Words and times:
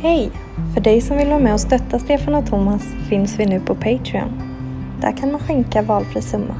Hej! 0.00 0.30
För 0.74 0.80
dig 0.80 1.00
som 1.00 1.16
vill 1.16 1.28
vara 1.28 1.38
med 1.38 1.52
och 1.52 1.60
stötta 1.60 1.98
Stefan 1.98 2.34
och 2.34 2.46
Thomas 2.46 2.82
finns 3.08 3.38
vi 3.38 3.46
nu 3.46 3.60
på 3.60 3.74
Patreon. 3.74 4.42
Där 5.00 5.16
kan 5.16 5.32
man 5.32 5.40
skänka 5.40 5.82
valfri 5.82 6.22
summa. 6.22 6.54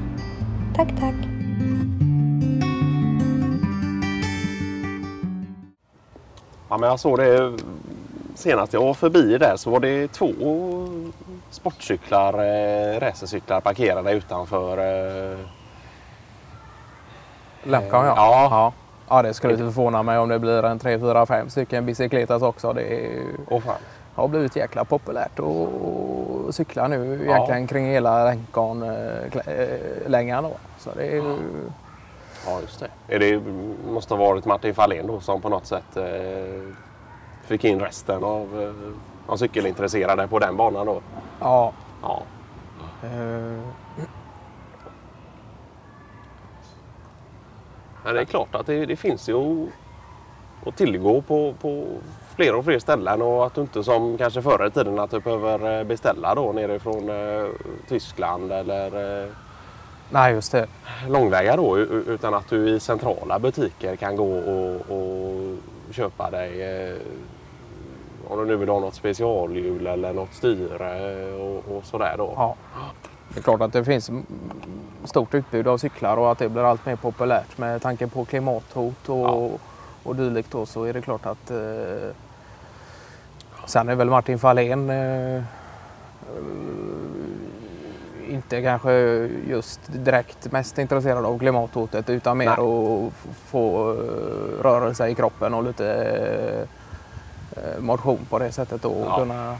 Tack, 0.76 0.88
tack! 0.88 1.14
Ja, 6.68 6.78
men 6.78 6.88
jag 6.88 7.00
såg 7.00 7.18
det 7.18 7.58
senast 8.34 8.72
jag 8.72 8.80
var 8.80 8.94
förbi 8.94 9.38
där 9.38 9.56
så 9.56 9.70
var 9.70 9.80
det 9.80 10.12
två 10.12 10.32
sportcyklar, 11.50 12.34
eh, 12.34 13.00
racercyklar 13.00 13.60
parkerade 13.60 14.12
utanför. 14.12 14.78
Eh, 14.78 15.38
Lemcon 17.62 18.04
ja. 18.06 18.14
Ja. 18.16 18.48
ja. 18.50 18.72
Ja, 19.10 19.22
det 19.22 19.34
skulle 19.34 19.52
inte 19.52 19.64
förvåna 19.64 20.02
mig 20.02 20.18
om 20.18 20.28
det 20.28 20.38
blir 20.38 20.62
en 20.64 20.78
3, 20.78 20.98
4, 20.98 21.26
5 21.26 21.50
stycken 21.50 21.86
bicicletas 21.86 22.42
också. 22.42 22.72
Det 22.72 22.82
ju, 22.82 23.36
fan. 23.60 23.74
har 24.14 24.28
blivit 24.28 24.56
jäkla 24.56 24.84
populärt 24.84 25.38
att 25.38 26.54
cykla 26.54 26.88
nu 26.88 27.22
Ja. 27.26 27.32
egentligen 27.34 27.66
kring 27.66 27.86
hela 27.86 28.24
Lemcon-längan. 28.24 30.42
då. 30.44 30.52
Så 30.78 30.90
det 30.96 31.02
är 31.06 31.12
ju, 31.14 31.36
Ja, 32.46 32.60
just 32.60 32.80
det. 32.80 33.14
Är 33.14 33.18
det 33.18 33.42
måste 33.92 34.14
ha 34.14 34.24
varit 34.26 34.44
Martin 34.44 34.74
Fahlén 34.74 35.06
då 35.06 35.20
som 35.20 35.40
på 35.40 35.48
något 35.48 35.66
sätt 35.66 35.96
eh, 35.96 36.04
fick 37.44 37.64
in 37.64 37.80
resten 37.80 38.24
av, 38.24 38.62
eh, 38.62 38.72
av 39.32 39.36
cykelintresserade 39.36 40.28
på 40.28 40.38
den 40.38 40.56
banan 40.56 40.86
då. 40.86 41.00
ja. 41.40 41.72
Ja. 42.02 42.22
eh, 43.02 43.58
Men 48.04 48.14
det 48.14 48.20
är 48.20 48.24
klart 48.24 48.54
att 48.54 48.66
det, 48.66 48.86
det 48.86 48.96
finns 48.96 49.28
ju 49.28 49.66
att 50.66 50.76
tillgå 50.76 51.20
på, 51.20 51.54
på 51.60 51.86
fler 52.36 52.54
och 52.54 52.64
fler 52.64 52.78
ställen 52.78 53.22
och 53.22 53.46
att 53.46 53.54
du 53.54 53.60
inte 53.60 53.84
som 53.84 54.18
kanske 54.18 54.42
förr 54.42 54.66
i 54.66 54.70
tiden 54.70 54.98
att 54.98 55.10
du 55.10 55.20
behöver 55.20 55.78
eh, 55.78 55.84
beställa 55.84 56.34
då 56.34 56.52
nerifrån 56.52 57.08
eh, 57.08 57.46
Tyskland 57.88 58.52
eller 58.52 59.22
eh, 59.22 59.28
nej, 60.10 60.34
just 60.34 60.52
det. 60.52 60.66
långväga 61.08 61.56
då 61.56 61.78
utan 61.78 62.34
att 62.34 62.48
du 62.48 62.68
i 62.68 62.80
centrala 62.80 63.38
butiker 63.38 63.96
kan 63.96 64.16
gå 64.16 64.38
och, 64.38 64.96
och 64.96 65.56
köpa 65.90 66.30
dig 66.30 66.62
eh, 66.62 66.96
om 68.28 68.38
du 68.38 68.44
nu 68.44 68.56
vill 68.56 68.68
ha 68.68 68.80
något 68.80 68.94
specialhjul 68.94 69.86
eller 69.86 70.12
något 70.12 70.34
styre 70.34 71.32
och, 71.34 71.76
och 71.76 71.84
sådär 71.84 72.14
då. 72.18 72.32
Ja. 72.36 72.56
Det 73.34 73.40
är 73.40 73.42
klart 73.42 73.60
att 73.60 73.72
det 73.72 73.84
finns 73.84 74.10
stort 75.04 75.34
utbud 75.34 75.68
av 75.68 75.78
cyklar 75.78 76.16
och 76.16 76.32
att 76.32 76.38
det 76.38 76.48
blir 76.48 76.62
allt 76.70 76.86
mer 76.86 76.96
populärt 76.96 77.58
med 77.58 77.82
tanke 77.82 78.06
på 78.06 78.24
klimathot 78.24 79.08
och, 79.08 79.18
Ja. 79.18 79.50
och 80.02 80.16
dylikt 80.16 80.50
då, 80.50 80.66
så 80.66 80.84
är 80.84 80.92
det 80.92 81.00
klart 81.02 81.26
att 81.26 81.50
eh, 81.50 82.10
Sen 83.66 83.88
är 83.88 83.94
väl 83.94 84.10
Martin 84.10 84.38
Fahlén 84.38 84.90
eh, 84.90 85.36
eh, 85.36 85.42
inte 88.28 88.62
kanske 88.62 88.92
just 89.48 89.80
direkt 89.86 90.52
mest 90.52 90.78
intresserad 90.78 91.24
av 91.24 91.38
klimathotet 91.38 92.10
utan 92.10 92.38
mer 92.38 92.44
Nej. 92.46 92.54
att 92.54 93.12
få 93.46 93.90
eh, 93.92 94.62
rörelse 94.62 95.08
i 95.08 95.14
kroppen 95.14 95.54
och 95.54 95.64
lite 95.64 95.86
eh, 97.56 97.80
motion 97.80 98.18
på 98.30 98.38
det 98.38 98.52
sättet 98.52 98.84
och 98.84 99.06
Ja. 99.06 99.18
Kunna, 99.18 99.56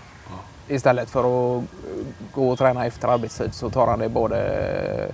istället 0.69 1.11
för 1.11 1.21
att 1.59 1.65
gå 2.35 2.51
och 2.51 2.59
träna 2.59 2.87
efter 2.87 3.09
arbetstid 3.09 3.55
så 3.55 3.71
tar 3.71 3.87
han 3.87 3.99
det 3.99 4.09
både 4.09 5.13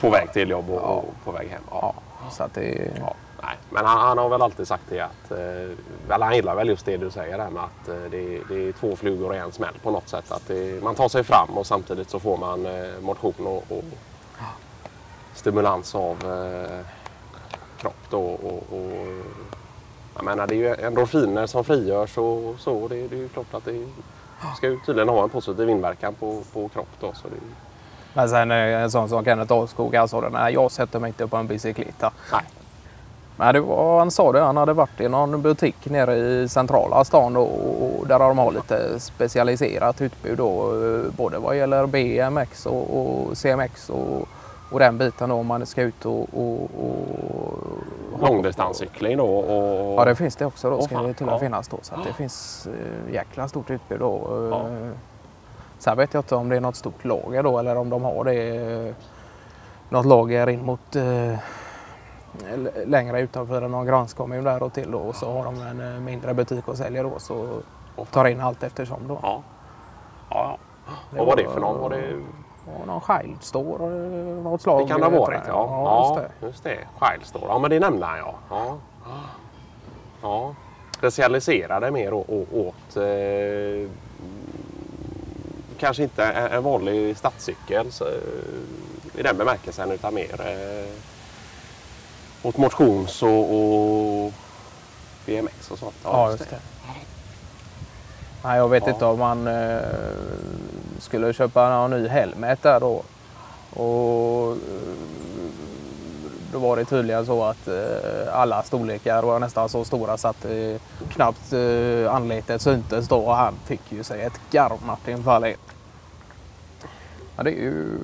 På 0.00 0.10
väg 0.10 0.32
till 0.32 0.50
jobb 0.50 0.70
och, 0.70 0.76
Ja. 0.82 0.86
och 0.86 1.14
på 1.24 1.32
väg 1.32 1.48
hem. 1.48 1.62
ja, 1.70 1.94
så 2.30 2.42
att 2.42 2.54
det, 2.54 2.90
Ja, 3.00 3.14
nej. 3.42 3.56
Men 3.70 3.84
han, 3.86 3.98
han 3.98 4.18
har 4.18 4.28
väl 4.28 4.42
alltid 4.42 4.68
sagt 4.68 4.82
det 4.88 5.00
att, 5.00 5.30
eh, 6.10 6.18
han 6.20 6.34
gillar 6.34 6.54
väl 6.54 6.68
just 6.68 6.86
det 6.86 6.96
du 6.96 7.10
säger 7.10 7.38
där 7.38 7.50
med 7.50 7.62
att 7.62 7.88
eh, 7.88 7.94
det, 8.10 8.40
det 8.48 8.68
är 8.68 8.72
två 8.72 8.96
flugor 8.96 9.34
i 9.34 9.38
en 9.38 9.52
smäll 9.52 9.74
på 9.82 9.90
något 9.90 10.08
sätt. 10.08 10.32
Att 10.32 10.48
det, 10.48 10.82
man 10.82 10.94
tar 10.94 11.08
sig 11.08 11.24
fram 11.24 11.48
och 11.58 11.66
samtidigt 11.66 12.10
så 12.10 12.18
får 12.20 12.36
man 12.36 12.66
eh, 12.66 13.00
motion 13.00 13.46
och, 13.46 13.64
och 13.68 13.84
stimulans 15.34 15.94
av 15.94 16.16
eh, 16.32 16.80
kropp 17.78 18.10
då. 18.10 18.22
Och, 18.22 18.62
och, 18.78 18.92
jag 20.14 20.24
menar 20.24 20.46
det 20.46 20.54
är 20.54 20.56
ju 20.56 20.74
endorfiner 20.86 21.46
som 21.46 21.64
frigörs 21.64 22.18
och 22.18 22.54
så. 22.58 22.88
Det, 22.88 23.08
det 23.08 23.16
är 23.16 23.20
ju 23.20 23.28
klart 23.28 23.54
att 23.54 23.64
det 23.64 23.86
ska 24.56 24.68
ju 24.68 24.78
tydligen 24.86 25.08
ha 25.08 25.22
en 25.22 25.30
positiv 25.30 25.70
inverkan 25.70 26.14
på, 26.14 26.42
på 26.52 26.68
kropp 26.68 26.88
då. 27.00 27.12
Så 27.14 27.28
det, 27.28 27.34
Men 28.14 28.28
sen 28.28 28.50
eh, 28.50 28.56
en 28.56 28.90
sån 28.90 29.08
som 29.08 29.24
Kenneth 29.24 29.52
Ahlskog, 29.52 29.94
han 29.94 30.08
sa 30.08 30.28
nej 30.32 30.54
jag 30.54 30.70
sätter 30.70 30.98
mig 30.98 31.08
inte 31.08 31.26
på 31.26 31.36
en 31.36 31.46
bicykleta. 31.46 32.10
nej. 32.32 32.42
Men 33.36 33.54
det 33.54 33.60
var, 33.60 33.98
han 33.98 34.10
sa 34.10 34.32
det, 34.32 34.40
han 34.40 34.56
hade 34.56 34.72
varit 34.72 35.00
i 35.00 35.08
någon 35.08 35.42
butik 35.42 35.76
nere 35.90 36.16
i 36.16 36.48
centrala 36.48 37.04
stan 37.04 37.32
då, 37.32 37.42
och 37.42 38.06
där 38.06 38.18
de 38.18 38.38
har 38.38 38.52
lite 38.52 39.00
specialiserat 39.00 40.00
utbud 40.00 40.38
då, 40.38 40.72
eh, 40.84 41.12
både 41.16 41.38
vad 41.38 41.56
gäller 41.56 41.86
BMX 41.86 42.66
och, 42.66 43.00
och 43.00 43.38
CMX 43.38 43.90
och, 43.90 44.28
och 44.70 44.78
den 44.78 44.98
biten 44.98 45.28
då 45.28 45.34
om 45.34 45.46
man 45.46 45.66
ska 45.66 45.82
ut 45.82 46.04
och, 46.06 46.28
och, 46.34 46.62
och 46.62 47.58
Långdistanscykling 48.20 49.16
då. 49.16 49.26
Och, 49.26 50.00
Ja 50.00 50.04
det 50.04 50.14
finns 50.14 50.36
det 50.36 50.46
också 50.46 50.70
då, 50.70 50.82
ska 50.82 50.94
fan, 50.94 51.06
det 51.06 51.14
till 51.14 51.26
ja. 51.26 51.34
att 51.34 51.40
finnas 51.40 51.68
då. 51.68 51.78
Så 51.82 51.94
det 52.06 52.12
finns 52.12 52.66
eh, 52.66 53.14
jäkla 53.14 53.48
stort 53.48 53.70
utbud 53.70 54.00
då. 54.00 54.14
Eh, 54.14 54.58
Ja. 54.58 54.90
Sen 55.78 55.96
vet 55.96 56.14
jag 56.14 56.20
inte 56.20 56.34
om 56.34 56.48
det 56.48 56.56
är 56.56 56.60
något 56.60 56.76
stort 56.76 57.04
lager 57.04 57.42
då 57.42 57.58
eller 57.58 57.76
om 57.76 57.90
de 57.90 58.04
har 58.04 58.24
det 58.24 58.56
eh, 58.88 58.94
något 59.88 60.06
lager 60.06 60.48
in 60.48 60.64
mot 60.64 60.96
eh, 60.96 61.34
längre 62.86 63.20
utanför 63.20 63.68
någon 63.68 63.86
grannkommun 63.86 64.44
där 64.44 64.62
och 64.62 64.72
till 64.72 64.90
då. 64.90 64.98
Och 64.98 65.16
så 65.16 65.32
har 65.32 65.44
de 65.44 65.62
en 65.62 65.94
eh, 65.94 66.00
mindre 66.00 66.34
butik 66.34 66.68
och 66.68 66.76
säljer 66.76 67.04
då 67.04 67.18
så 67.18 67.48
tar 68.10 68.24
in 68.24 68.40
allt 68.40 68.62
eftersom 68.62 69.08
då. 69.08 69.18
Ja. 69.22 69.42
ja, 70.30 70.58
ja. 70.86 70.92
Vad 71.10 71.26
var 71.26 71.36
det 71.36 71.48
för 71.48 71.60
någon? 71.60 71.80
Var 71.80 71.90
det... 71.90 72.22
Ja, 72.66 72.84
någon 72.86 73.00
Child 73.22 73.42
Store, 73.42 73.84
eh, 73.84 74.42
något 74.42 74.62
slag. 74.62 74.82
Det 74.84 74.88
kan 74.88 75.00
det 75.00 75.06
ha 75.06 75.18
varit, 75.20 75.40
ja. 75.46 75.52
Ja, 75.52 75.82
Ja, 75.84 76.20
just 76.20 76.30
det. 76.40 76.46
just 76.46 76.64
det. 76.64 76.78
Skilestore. 76.98 77.44
Ja, 77.48 77.58
men 77.58 77.70
det 77.70 77.80
nämnde 77.80 78.06
han 78.06 78.18
ja. 78.18 78.34
ja. 78.50 78.76
ja. 80.22 80.54
Specialiserade 80.98 81.90
mer 81.90 82.12
åt 82.14 82.96
eh, 82.96 83.88
kanske 85.78 86.02
inte 86.02 86.24
en 86.24 86.62
vanlig 86.62 87.16
stadscykel 87.16 87.92
så, 87.92 88.04
eh, 88.04 88.10
i 89.14 89.22
den 89.22 89.36
bemärkelsen 89.38 89.90
utan 89.90 90.14
mer 90.14 90.40
eh, 90.40 90.86
åt 92.42 92.56
motions 92.56 93.22
och, 93.22 93.54
och 93.54 94.32
BMX 95.26 95.70
och 95.70 95.78
sånt. 95.78 95.94
Ja, 96.04 96.30
just 96.30 96.50
det. 96.50 96.56
Nej, 98.44 98.56
jag 98.58 98.68
vet 98.68 98.86
Ja. 98.86 98.92
inte 98.92 99.04
om 99.04 99.18
man 99.18 99.46
eh, 99.46 99.78
skulle 101.00 101.32
köpa 101.32 101.66
en 101.66 101.90
ny 101.90 102.08
helmet 102.08 102.62
där 102.62 102.80
då. 102.80 103.02
Och 103.82 104.52
eh, 104.52 104.58
då 106.52 106.58
var 106.58 106.76
det 106.76 106.84
tydligen 106.84 107.26
så 107.26 107.44
att 107.44 107.68
eh, 107.68 107.74
alla 108.32 108.62
storlekar 108.62 109.22
var 109.22 109.38
nästan 109.38 109.68
så 109.68 109.84
stora 109.84 110.16
så 110.16 110.28
att 110.28 110.44
eh, 110.44 110.80
knappt 111.08 111.52
anletet 112.10 112.62
syntes 112.62 113.08
då 113.08 113.16
och 113.16 113.34
han 113.34 113.54
fick 113.64 113.92
ju 113.92 114.04
sig 114.04 114.22
ett 114.22 114.40
garv 114.50 114.78
Martin 114.86 115.22
Fahlén. 115.24 115.56
Ja, 117.36 117.42
det 117.42 117.50
är 117.50 117.62
ju... 117.62 117.98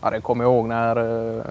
Ja, 0.00 0.10
det 0.10 0.20
kommer 0.20 0.44
jag 0.44 0.52
ihåg 0.52 0.68
när 0.68 0.96
eh, 1.36 1.44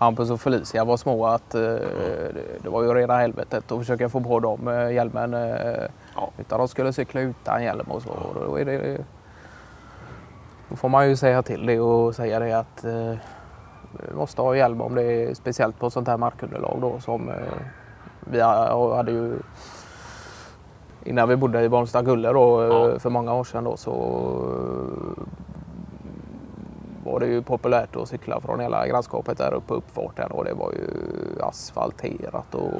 Hampus 0.00 0.30
och 0.30 0.40
Felicia 0.40 0.84
var 0.84 0.96
små 0.96 1.26
att 1.26 1.54
eh, 1.54 1.60
det, 1.60 2.62
det 2.62 2.68
var 2.68 2.82
ju 2.82 2.94
rena 2.94 3.16
helvetet 3.16 3.72
att 3.72 3.78
försöka 3.78 4.08
få 4.08 4.20
på 4.20 4.40
dem 4.40 4.68
eh, 4.68 4.92
hjälmen. 4.92 5.34
Eh, 5.34 5.84
Ja. 6.20 6.30
utan 6.38 6.58
de 6.58 6.68
skulle 6.68 6.92
cykla 6.92 7.20
utan 7.20 7.62
hjälm 7.62 7.86
och 7.90 8.02
så. 8.02 8.10
Och 8.10 8.34
då, 8.46 8.56
är 8.58 8.64
det, 8.64 9.04
då 10.68 10.76
får 10.76 10.88
man 10.88 11.08
ju 11.08 11.16
säga 11.16 11.42
till 11.42 11.66
det 11.66 11.80
och 11.80 12.14
säga 12.14 12.38
det 12.40 12.52
att 12.58 12.84
eh, 12.84 13.14
du 14.08 14.14
måste 14.14 14.42
ha 14.42 14.56
hjälm 14.56 14.80
om 14.80 14.94
det 14.94 15.02
är 15.02 15.34
speciellt 15.34 15.78
på 15.78 15.90
sånt 15.90 16.08
här 16.08 16.16
markunderlag 16.16 16.78
då 16.80 17.00
som 17.00 17.28
eh, 17.28 17.34
vi 18.20 18.40
ha- 18.40 18.96
hade 18.96 19.12
ju 19.12 19.38
Innan 21.04 21.28
vi 21.28 21.36
bodde 21.36 21.62
i 21.62 21.68
Barnstad-Gulle 21.68 22.32
då 22.32 22.62
eh, 22.62 22.68
Ja. 22.92 22.98
för 22.98 23.10
många 23.10 23.34
år 23.34 23.44
sedan 23.44 23.64
då 23.64 23.76
så 23.76 23.92
var 27.04 27.20
det 27.20 27.26
ju 27.26 27.42
populärt 27.42 27.96
att 27.96 28.08
cykla 28.08 28.40
från 28.40 28.60
hela 28.60 28.86
grannskapet 28.86 29.38
där 29.38 29.54
uppe 29.54 29.66
på 29.68 29.74
uppfarten 29.74 30.30
och 30.30 30.44
det 30.44 30.54
var 30.54 30.72
ju 30.72 30.86
asfalterat 31.42 32.54
och 32.54 32.70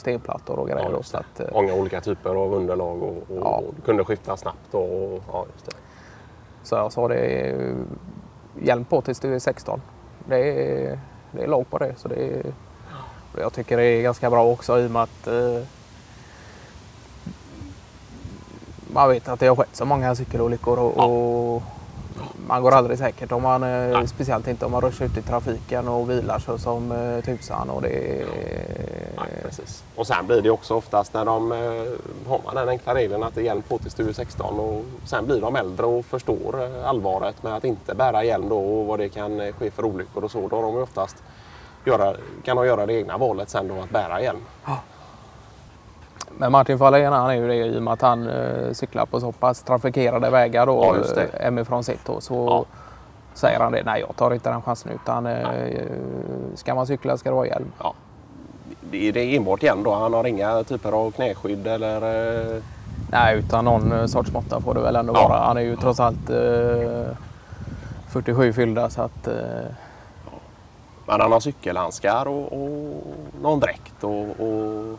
stenplattor 0.00 0.58
och 0.58 0.68
grejer. 0.68 0.90
Ja, 0.92 1.02
så 1.02 1.16
att, 1.16 1.40
eh, 1.40 1.46
Många 1.52 1.74
olika 1.74 2.00
typer 2.00 2.30
av 2.34 2.54
underlag 2.54 3.02
och, 3.02 3.08
och, 3.10 3.36
Ja. 3.40 3.62
och 3.68 3.84
kunde 3.84 4.04
skifta 4.04 4.36
snabbt. 4.36 4.74
Och, 4.74 5.22
ja, 5.32 5.46
just 5.52 5.66
det. 5.66 5.76
Så 6.62 6.74
jag 6.74 6.92
sa 6.92 7.08
det 7.08 7.54
hjälm 8.62 8.84
på 8.84 9.00
tills 9.00 9.20
du 9.20 9.34
är 9.34 9.38
16. 9.38 9.80
Det 10.28 10.36
är, 10.38 10.98
det 11.32 11.42
är 11.42 11.46
lag 11.48 11.70
på 11.70 11.78
det. 11.78 11.94
Så 11.96 12.08
det 12.08 12.14
är, 12.16 12.42
jag 13.38 13.52
tycker 13.52 13.76
det 13.76 13.84
är 13.84 14.02
ganska 14.02 14.30
bra 14.30 14.44
också 14.46 14.78
i 14.80 14.86
och 14.86 14.90
med 14.90 15.02
att 15.02 15.26
eh, 15.26 15.62
man 18.92 19.08
vet 19.08 19.28
att 19.28 19.40
det 19.40 19.46
har 19.46 19.56
skett 19.56 19.68
så 19.76 19.84
många 19.84 20.14
cykelolyckor 20.14 20.78
och, 20.78 20.96
och 21.56 21.62
man 22.46 22.62
går 22.62 22.72
aldrig 22.72 22.98
säkert 22.98 23.32
om 23.32 23.42
man, 23.42 23.62
eh, 23.62 23.68
Nej. 23.68 24.08
speciellt 24.08 24.48
inte 24.48 24.64
om 24.66 24.72
man 24.72 24.80
ruschar 24.80 25.04
ut 25.04 25.16
i 25.16 25.22
trafiken 25.22 25.88
och 25.88 26.10
vilar 26.10 26.38
så 26.38 26.58
som 26.58 26.92
eh, 26.92 27.24
tusan. 27.24 27.70
Och 27.70 27.82
det 27.82 27.88
är, 27.88 28.26
Nej, 29.16 29.28
precis. 29.42 29.58
precis. 29.58 29.84
Och 29.96 30.06
sen 30.06 30.26
blir 30.26 30.42
det 30.42 30.50
också 30.50 30.74
oftast 30.74 31.14
när 31.14 31.24
de 31.24 31.52
eh, 31.52 31.58
har 32.28 32.40
man 32.44 32.54
den 32.54 32.68
enkla 32.68 32.94
regeln 32.94 33.22
att 33.22 33.34
det 33.34 33.40
är 33.40 33.44
hjälm 33.44 33.62
på 33.62 33.78
tills 33.78 33.94
du 33.94 34.08
är 34.08 34.12
16 34.12 34.60
och 34.60 34.84
sen 35.04 35.26
blir 35.26 35.40
de 35.40 35.56
äldre 35.56 35.86
och 35.86 36.04
förstår 36.04 36.70
allvaret 36.84 37.42
med 37.42 37.54
att 37.56 37.64
inte 37.64 37.94
bära 37.94 38.24
hjälm 38.24 38.48
då 38.48 38.58
och 38.58 38.86
vad 38.86 38.98
det 38.98 39.08
kan 39.08 39.52
ske 39.52 39.70
för 39.70 39.84
olyckor 39.84 40.24
och 40.24 40.30
så. 40.30 40.48
Då 40.48 40.56
har 40.56 40.62
de 40.62 40.76
oftast 40.76 41.16
göra, 41.84 42.14
kan 42.44 42.56
de 42.56 42.66
göra 42.66 42.86
det 42.86 42.92
egna 42.94 43.18
valet 43.18 43.50
sen 43.50 43.68
då 43.68 43.74
att 43.82 43.90
bära 43.90 44.20
hjälm. 44.22 44.40
Men 46.38 46.52
Martin 46.52 46.78
Fahlén 46.78 47.12
han 47.12 47.30
är 47.30 47.34
ju 47.34 47.48
det 47.48 47.54
i 47.56 47.78
och 47.78 47.82
med 47.82 47.92
att 47.92 48.02
han 48.02 48.28
eh, 48.28 48.72
cyklar 48.72 49.06
på 49.06 49.20
så 49.20 49.32
pass 49.32 49.62
trafikerade 49.62 50.30
vägar 50.30 50.66
då, 50.66 50.96
Ja, 51.16 51.22
eh, 51.22 51.40
hemifrån 51.44 51.84
sitt. 51.84 52.04
Då, 52.04 52.20
så 52.20 52.34
Ja. 52.34 52.64
säger 53.34 53.60
han 53.60 53.72
det, 53.72 53.82
nej 53.84 54.00
jag 54.08 54.16
tar 54.16 54.34
inte 54.34 54.50
den 54.50 54.62
chansen 54.62 54.92
utan 54.92 55.26
eh, 55.26 55.46
ska 56.54 56.74
man 56.74 56.86
cykla 56.86 57.16
ska 57.16 57.28
det 57.30 57.36
vara 57.36 57.46
hjälm. 57.46 57.72
Ja. 57.82 57.94
Det 58.90 59.08
är 59.08 59.12
det 59.12 59.36
enbart 59.36 59.62
hjälm 59.62 59.82
då. 59.82 59.94
Han 59.94 60.14
har 60.14 60.26
inga 60.26 60.62
typer 60.64 60.92
av 60.92 61.10
knäskydd 61.10 61.66
eller 61.66 61.96
eh, 62.56 62.62
Nej, 63.10 63.38
utan 63.38 63.64
någon 63.64 63.92
eh, 63.92 64.06
sorts 64.06 64.32
måtta 64.32 64.60
får 64.60 64.74
det 64.74 64.80
väl 64.80 64.96
ändå 64.96 65.12
Ja. 65.16 65.28
vara. 65.28 65.40
Han 65.40 65.56
är 65.56 65.60
ju 65.60 65.76
trots 65.76 66.00
allt 66.00 66.30
eh, 66.30 67.16
47 68.08 68.52
fyllda 68.52 68.90
så 68.90 69.02
att 69.02 69.26
eh, 69.28 69.34
Men 71.06 71.20
han 71.20 71.32
har 71.32 71.40
cykelhandskar 71.40 72.28
och, 72.28 72.52
och 72.52 73.02
någon 73.42 73.60
dräkt 73.60 74.04
och, 74.04 74.20
och 74.40 74.98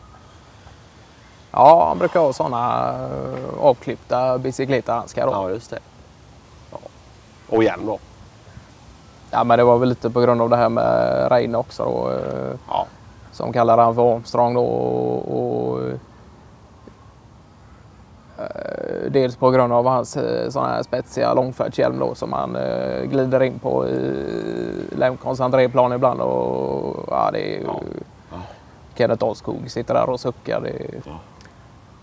ja, 1.56 1.84
han 1.88 1.98
brukar 1.98 2.20
ha 2.20 2.32
sådana 2.32 2.90
eh, 2.92 3.60
avklippta 3.60 4.38
bicicletahandskar. 4.38 5.26
då. 5.26 5.32
ja, 5.32 5.50
just 5.50 5.70
det. 5.70 5.78
Ja. 6.72 6.78
Och 7.48 7.64
hjälm 7.64 7.86
då. 7.86 7.98
Ja, 9.30 9.44
men 9.44 9.58
det 9.58 9.64
var 9.64 9.78
väl 9.78 9.88
lite 9.88 10.10
på 10.10 10.20
grund 10.20 10.42
av 10.42 10.50
det 10.50 10.56
här 10.56 10.68
med 10.68 11.28
Reine 11.32 11.58
också 11.58 11.84
då. 11.84 12.10
eh, 12.10 12.56
Ja. 12.68 12.86
som 13.32 13.52
kallar 13.52 13.78
han 13.78 13.94
för 13.94 14.14
Armstrong 14.14 14.54
då. 14.54 14.64
Och, 14.64 15.72
och, 15.72 15.80
eh, 18.38 19.10
dels 19.10 19.36
på 19.36 19.50
grund 19.50 19.72
av 19.72 19.86
hans 19.86 20.18
sån 20.48 20.64
här 20.66 20.82
spetsiga 20.82 21.34
långfärdshjälm 21.34 21.98
då 21.98 22.14
som 22.14 22.32
han 22.32 22.56
glider 23.04 23.42
in 23.42 23.58
på 23.58 23.86
i 23.88 24.24
Lemcons 24.96 25.40
entréplan 25.40 25.92
ibland. 25.92 26.20
Och, 26.20 27.04
ja, 27.10 27.30
det 27.32 27.38
är 27.38 27.58
ju, 27.60 27.64
Ja. 27.66 27.80
Ja. 28.30 28.36
Kenneth 28.94 29.24
Alskog 29.24 29.70
sitter 29.70 29.94
där 29.94 30.10
och 30.10 30.20
suckar. 30.20 30.60
Det, 30.60 30.72
Ja. 31.04 31.12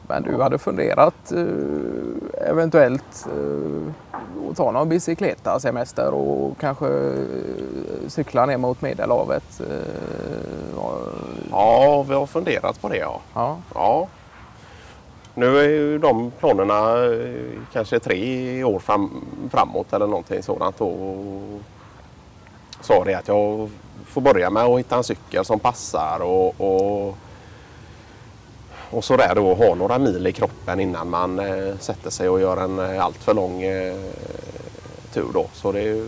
Men 0.07 0.23
du 0.23 0.41
hade 0.41 0.57
funderat 0.57 1.31
eh, 1.31 2.49
eventuellt 2.49 3.27
eh, 3.27 4.49
att 4.51 4.57
ta 4.57 4.71
någon 4.71 4.89
bicykleta 4.89 5.59
semester 5.59 6.11
och 6.13 6.57
kanske 6.59 6.87
eh, 6.87 8.07
cykla 8.07 8.45
ner 8.45 8.57
mot 8.57 8.81
Medelhavet. 8.81 9.61
Eh, 9.61 10.77
och- 10.79 11.01
ja, 11.51 12.03
vi 12.09 12.13
har 12.13 12.25
funderat 12.25 12.81
på 12.81 12.89
det 12.89 12.97
ja. 12.97 13.19
ja. 13.33 13.57
Ja. 13.73 14.07
Nu 15.35 15.57
är 15.59 15.63
ju 15.69 15.97
de 15.97 16.31
planerna 16.39 17.05
eh, 17.05 17.59
kanske 17.73 17.99
tre 17.99 18.63
år 18.63 18.79
fram, 18.79 19.25
framåt 19.51 19.93
eller 19.93 20.07
någonting 20.07 20.43
sådant. 20.43 20.81
Och 20.81 21.61
sa 22.81 23.03
det 23.03 23.13
att 23.13 23.27
jag 23.27 23.69
får 24.05 24.21
börja 24.21 24.49
med 24.49 24.63
att 24.63 24.79
hitta 24.79 24.95
en 24.95 25.03
cykel 25.03 25.45
som 25.45 25.59
passar 25.59 26.19
och, 26.21 26.61
och, 26.61 27.17
och 28.93 29.03
så 29.03 29.17
där 29.17 29.35
då 29.35 29.53
ha 29.53 29.75
några 29.75 29.97
mil 29.97 30.27
i 30.27 30.31
kroppen 30.31 30.79
innan 30.79 31.09
man 31.09 31.39
eh, 31.39 31.77
sätter 31.79 32.09
sig 32.09 32.29
och 32.29 32.41
gör 32.41 32.57
en 32.57 32.79
eh, 32.79 33.05
alltför 33.05 33.33
lång 33.33 33.61
eh, 33.61 33.95
tur 35.13 35.27
då. 35.33 35.45
Så 35.53 35.71
det 35.71 36.07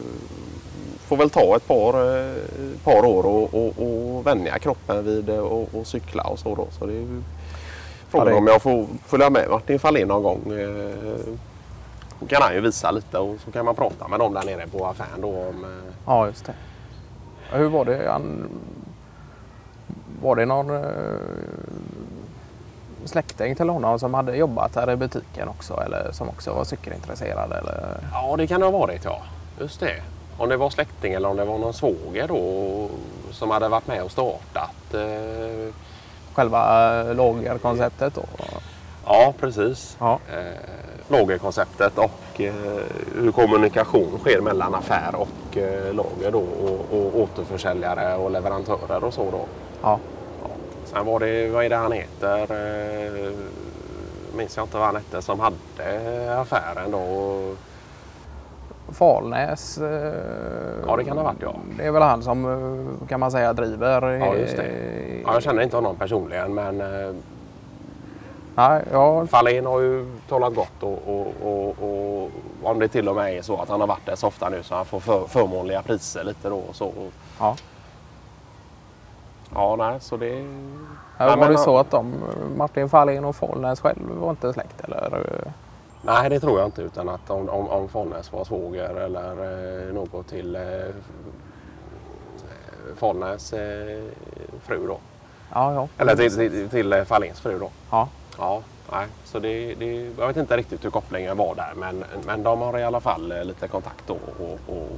får 1.07 1.17
väl 1.17 1.29
ta 1.29 1.55
ett 1.55 1.67
par, 1.67 2.17
eh, 2.17 2.35
par 2.83 3.05
år 3.05 3.25
och, 3.25 3.53
och, 3.53 3.73
och 3.77 4.27
vänja 4.27 4.59
kroppen 4.59 5.05
vid 5.05 5.29
eh, 5.29 5.39
och, 5.39 5.69
och 5.73 5.87
cykla 5.87 6.23
och 6.23 6.39
så 6.39 6.55
då. 6.55 6.67
Så 6.79 6.85
det 6.85 6.93
är 6.93 7.21
frågan 8.09 8.33
om 8.33 8.47
jag 8.47 8.61
får 8.61 8.87
följa 9.05 9.29
med 9.29 9.49
Martin 9.49 9.79
Fahlén 9.79 10.07
någon 10.07 10.23
gång. 10.23 10.59
Eh, 10.59 11.35
då 12.19 12.25
kan 12.25 12.41
han 12.41 12.53
ju 12.53 12.61
visa 12.61 12.91
lite 12.91 13.17
och 13.17 13.35
så 13.45 13.51
kan 13.51 13.65
man 13.65 13.75
prata 13.75 14.07
med 14.07 14.19
dem 14.19 14.33
där 14.33 14.43
nere 14.43 14.67
på 14.67 14.85
affären 14.85 15.21
då 15.21 15.27
om 15.27 15.63
eh, 15.63 15.93
ja, 16.05 16.27
just 16.27 16.45
det. 16.45 16.53
Hur 17.51 17.69
var 17.69 17.85
det? 17.85 18.11
Han, 18.11 18.49
var 20.21 20.35
det 20.35 20.45
någon 20.45 20.69
eh, 20.69 20.83
släkting 23.05 23.55
till 23.55 23.69
honom 23.69 23.99
som 23.99 24.13
hade 24.13 24.35
jobbat 24.37 24.75
här 24.75 24.91
i 24.91 24.95
butiken 24.95 25.47
också 25.47 25.81
eller 25.85 26.11
som 26.11 26.29
också 26.29 26.53
var 26.53 26.63
cykelintresserad? 26.63 27.51
Eller? 27.51 27.97
Ja, 28.13 28.35
det 28.37 28.47
kan 28.47 28.59
det 28.59 28.65
ha 28.67 28.71
varit 28.79 29.05
ja. 29.05 29.21
Just 29.59 29.79
det. 29.79 30.01
Om 30.37 30.49
det 30.49 30.57
var 30.57 30.69
släkting 30.69 31.13
eller 31.13 31.29
om 31.29 31.37
det 31.37 31.45
var 31.45 31.57
någon 31.57 31.73
svåger 31.73 32.27
då 32.27 32.87
som 33.31 33.51
hade 33.51 33.67
varit 33.67 33.87
med 33.87 34.03
och 34.03 34.11
startat. 34.11 34.93
Eh, 34.93 35.73
Själva 36.33 36.99
eh, 37.01 37.15
lagerkonceptet 37.15 38.15
då? 38.15 38.23
ja, 39.05 39.33
precis. 39.39 39.97
Ja. 39.99 40.19
Eh, 40.33 40.59
lagerkonceptet 41.07 41.97
och 41.97 42.41
eh, 42.41 42.53
hur 43.15 43.31
kommunikation 43.31 44.19
sker 44.19 44.41
mellan 44.41 44.75
affär 44.75 45.15
och 45.15 45.57
eh, 45.57 45.93
lager 45.93 46.31
då 46.31 46.39
och, 46.39 46.97
och 46.97 47.19
återförsäljare 47.19 48.15
och 48.15 48.31
leverantörer 48.31 49.03
och 49.03 49.13
så 49.13 49.31
då. 49.31 49.45
Ja. 49.81 49.99
Sen 50.95 51.05
var 51.05 51.19
det, 51.19 51.49
vad 51.49 51.65
är 51.65 51.69
det 51.69 51.75
han 51.75 51.91
heter? 51.91 52.41
Eh, 52.41 53.31
minns 54.37 54.57
jag 54.57 54.63
inte 54.65 54.77
vad 54.77 54.85
han 54.85 54.95
hette 54.95 55.21
som 55.21 55.39
hade 55.39 56.39
affären 56.39 56.91
då. 56.91 57.37
Falnäs. 58.91 59.77
eh, 59.77 60.13
Ja, 60.87 60.95
det 60.97 61.03
kan 61.03 61.15
det 61.15 61.21
ha 61.23 61.29
varit, 61.29 61.41
ja. 61.41 61.55
Det 61.77 61.85
är 61.85 61.91
väl 61.91 62.01
han 62.01 62.23
som 62.23 62.45
eh, 63.01 63.07
kan 63.07 63.19
man 63.19 63.31
säga 63.31 63.53
driver. 63.53 64.01
Ja, 64.11 64.35
just 64.35 64.57
det. 64.57 64.71
Ja, 65.25 65.33
jag 65.33 65.43
känner 65.43 65.61
inte 65.61 65.75
honom 65.77 65.95
personligen 65.95 66.53
men 66.53 66.77
Nej, 68.55 68.83
ja, 68.91 69.27
Fahlén 69.27 69.65
har 69.65 69.79
ju 69.79 70.05
talat 70.29 70.55
gott 70.55 70.83
och, 70.83 70.99
och, 71.07 71.27
och, 71.43 71.75
och 72.23 72.31
om 72.63 72.79
det 72.79 72.87
till 72.87 73.09
och 73.09 73.15
med 73.15 73.37
är 73.37 73.41
så 73.41 73.57
att 73.61 73.69
han 73.69 73.79
har 73.79 73.87
varit 73.87 74.05
där 74.05 74.15
så 74.15 74.27
ofta 74.27 74.49
nu 74.49 74.63
så 74.63 74.75
han 74.75 74.85
får 74.85 74.99
för, 74.99 75.27
förmånliga 75.27 75.81
priser 75.81 76.23
lite 76.23 76.49
då. 76.49 76.55
och 76.57 76.75
Så, 76.75 76.91
ja. 77.39 77.55
Ja, 79.53 79.75
nej, 79.75 79.99
så 79.99 80.17
det... 80.17 80.29
Ja, 81.17 81.29
Ja, 81.29 81.35
var 81.35 81.49
det 81.49 81.57
så 81.57 81.77
att 81.77 81.91
de, 81.91 82.13
Martin 82.57 82.89
Fahlén 82.89 83.25
och 83.25 83.35
Falnäs 83.35 83.81
själv 83.81 84.09
var 84.09 84.29
inte 84.29 84.53
släkt 84.53 84.81
eller? 84.81 85.25
Nej, 86.01 86.29
det 86.29 86.39
tror 86.39 86.59
jag 86.59 86.67
inte 86.67 86.81
utan 86.81 87.09
att 87.09 87.29
om, 87.29 87.49
om, 87.49 87.69
om 87.69 87.89
Falnäs 87.89 88.31
var 88.33 88.43
svåger 88.43 88.89
eller 88.95 89.31
eh, 89.87 89.93
något 89.93 90.27
till 90.27 90.55
eh, 90.55 90.61
Falnäs 92.95 93.53
eh, 93.53 94.03
fru 94.63 94.87
då. 94.87 94.97
Ja, 95.53 95.73
ja. 95.73 95.87
Eller 95.97 96.15
till, 96.15 96.35
till, 96.35 96.69
till 96.69 96.93
eh, 96.93 97.03
Fahléns 97.03 97.39
fru 97.39 97.59
då. 97.59 97.69
Ja, 97.91 98.07
Ja, 98.37 98.61
nej, 98.91 99.07
så 99.23 99.39
det, 99.39 99.75
det, 99.75 100.11
jag 100.17 100.27
vet 100.27 100.37
inte 100.37 100.57
riktigt 100.57 100.85
hur 100.85 100.89
kopplingen 100.89 101.37
var 101.37 101.55
där 101.55 101.73
men, 101.75 102.03
men 102.25 102.43
de 102.43 102.61
har 102.61 102.79
i 102.79 102.83
alla 102.83 102.99
fall 102.99 103.31
eh, 103.31 103.43
lite 103.43 103.67
kontakt 103.67 104.03
då 104.07 104.17
och, 104.39 104.75
och 104.75 104.89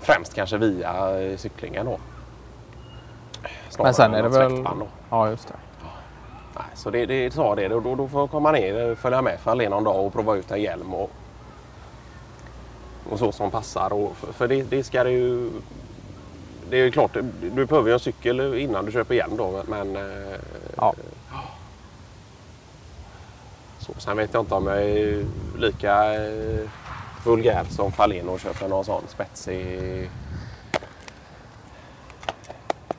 främst 0.00 0.34
kanske 0.34 0.56
via 0.58 1.20
eh, 1.20 1.36
cyklingen 1.36 1.86
då. 1.86 1.98
Men 3.84 3.94
sen 3.94 4.14
är 4.14 4.22
det 4.22 4.28
väl... 4.28 4.64
Ja, 5.10 5.30
just 5.30 5.48
det. 5.48 5.54
Nej, 6.54 6.64
så 6.74 6.90
det, 6.90 7.06
det 7.06 7.34
sa 7.34 7.54
det, 7.54 7.68
då, 7.68 7.80
då, 7.80 7.94
då 7.94 8.08
får 8.08 8.20
jag 8.20 8.30
komma 8.30 8.52
ner 8.52 8.94
följa 8.94 9.22
med 9.22 9.40
för 9.40 9.68
någon 9.68 9.84
dag 9.84 10.06
och 10.06 10.12
prova 10.12 10.36
ut 10.36 10.50
en 10.50 10.62
hjälm 10.62 10.94
och, 10.94 11.10
och 13.10 13.18
så 13.18 13.32
som 13.32 13.50
passar. 13.50 13.92
Och, 13.92 14.16
för 14.16 14.32
för 14.32 14.48
det, 14.48 14.62
det 14.62 14.84
ska 14.84 15.04
det 15.04 15.10
ju... 15.10 15.50
Det 16.70 16.76
är 16.76 16.84
ju 16.84 16.90
klart, 16.90 17.16
du 17.54 17.66
behöver 17.66 17.88
ju 17.88 17.92
en 17.94 18.00
cykel 18.00 18.54
innan 18.54 18.84
du 18.86 18.92
köper 18.92 19.14
hjälm 19.14 19.36
då 19.36 19.62
men... 19.66 19.96
eh, 19.96 20.38
Ja. 20.76 20.94
Så, 23.78 23.92
sen 23.98 24.16
vet 24.16 24.34
jag 24.34 24.42
inte 24.42 24.54
om 24.54 24.66
jag 24.66 24.82
är 24.82 25.24
lika 25.58 26.14
eh, 26.14 26.68
vulgär 27.24 27.64
som 27.70 27.92
Fahlén 27.92 28.28
och 28.28 28.40
köper 28.40 28.68
någon 28.68 28.84
sån 28.84 29.02
spetsig 29.08 30.10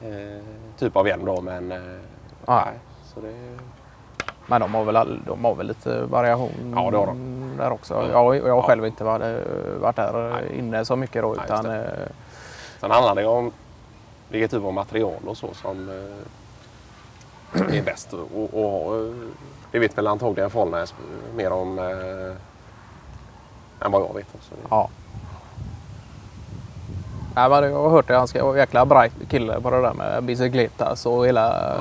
eh, 0.02 0.44
typ 0.78 0.96
av 0.96 1.08
hjälm 1.08 1.26
då 1.26 1.42
men... 1.42 1.72
Eh, 1.72 1.80
nej, 2.48 2.74
så 3.14 3.20
det... 3.22 3.58
Men 4.48 4.62
de 4.62 4.74
har 4.74 4.84
väl, 4.84 4.96
all, 4.96 5.20
de 5.28 5.46
har 5.46 5.56
väl 5.56 5.68
lite 5.68 6.02
variation 6.02 6.74
Ja, 6.76 6.92
det 6.92 6.98
har 6.98 7.06
de. 7.06 7.52
där 7.58 7.72
också. 7.72 7.94
Ja. 7.94 8.08
Jag, 8.12 8.36
jag 8.36 8.42
har 8.44 8.50
Ja. 8.50 8.62
själv 8.62 8.86
inte 8.86 9.04
varit, 9.04 9.48
varit 9.80 9.96
där 9.96 10.30
Nej. 10.30 10.58
inne 10.60 10.86
så 10.86 10.96
mycket 10.96 11.22
då. 11.22 11.34
Nej, 11.34 11.46
Utan, 11.46 11.66
just 11.66 11.88
eh, 11.88 12.08
Sen 12.80 12.92
handlar 12.92 13.16
det 13.16 13.26
om 13.26 13.52
vilket 14.30 14.52
typ 14.52 14.64
av 14.64 14.74
material 14.74 15.22
och 15.28 15.38
så 15.38 15.54
som 15.54 15.90
eh, 15.90 17.78
är 17.78 17.84
bäst. 17.84 18.14
Och, 18.14 18.96
eh, 18.96 19.14
det 19.72 19.80
vet 19.80 19.98
väl 19.98 20.08
antagligen 20.08 20.50
Follnäs 20.50 20.94
mer 21.36 21.52
om 21.52 21.80
eh, 21.80 21.86
än 23.86 23.92
vad 23.92 24.02
jag 24.02 24.14
vet. 24.16 24.28
Så 24.32 24.56
det, 24.56 24.62
ja. 24.70 24.90
Nej, 27.40 27.50
men 27.50 27.72
jag 27.72 27.80
har 27.84 27.90
hört 27.90 28.08
det. 28.08 28.18
Han 28.18 28.28
ska 28.28 28.44
vara 28.44 28.54
en 28.54 28.60
jäkla 28.60 28.86
bright 28.86 29.14
kille 29.30 29.62
på 29.62 29.70
det 29.70 29.82
där 29.82 29.94
med 29.94 30.24
bicykletas 30.24 31.06
och 31.06 31.28
hela 31.28 31.76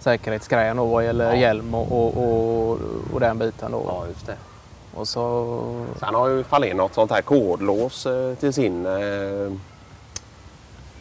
säkerhetsgrejen 0.00 0.78
och 0.78 0.88
vad 0.88 1.04
gäller 1.04 1.30
Ja. 1.34 1.36
hjälm 1.36 1.74
och, 1.74 1.92
och, 1.92 2.16
och, 2.16 2.78
och 3.14 3.20
den 3.20 3.38
biten. 3.38 3.72
Då. 3.72 3.82
ja, 3.86 4.04
just 4.08 4.26
det. 4.26 4.36
Och 4.94 5.08
så... 5.08 5.86
Sen 6.00 6.14
har 6.14 6.28
ju 6.28 6.44
Fahlén 6.44 6.76
något 6.76 6.94
sånt 6.94 7.10
här 7.10 7.22
kodlås 7.22 8.06
eh, 8.06 8.34
till 8.34 8.52
sin 8.52 8.86
eh, 8.86 9.52